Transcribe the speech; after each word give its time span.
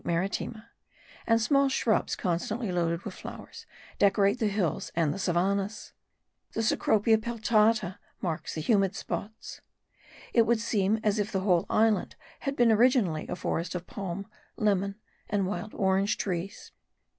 maritima), 0.03 0.67
and 1.27 1.39
small 1.39 1.69
shrubs 1.69 2.15
constantly 2.15 2.71
loaded 2.71 3.03
with 3.03 3.13
flowers, 3.13 3.67
decorate 3.99 4.39
the 4.39 4.47
hills 4.47 4.91
and 4.95 5.13
the 5.13 5.19
savannahs. 5.19 5.93
The 6.53 6.63
Cecropia 6.63 7.19
peltata 7.19 7.99
marks 8.19 8.55
the 8.55 8.61
humid 8.61 8.95
spots. 8.95 9.61
It 10.33 10.47
would 10.47 10.59
seem 10.59 10.99
as 11.03 11.19
if 11.19 11.31
the 11.31 11.41
whole 11.41 11.67
island 11.69 12.15
had 12.39 12.55
been 12.55 12.71
originally 12.71 13.27
a 13.27 13.35
forest 13.35 13.75
of 13.75 13.85
palm, 13.85 14.25
lemon, 14.57 14.95
and 15.29 15.45
wild 15.45 15.75
orange 15.75 16.17
trees. 16.17 16.71